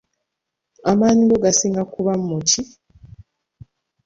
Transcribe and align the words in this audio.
Amaanyi 0.91 1.23
go 1.29 1.37
gasinga 1.43 1.83
kuba 1.93 2.11
mu 2.25 2.37
ki? 2.49 2.61